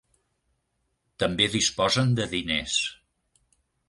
[1.23, 2.79] També disposen de diners.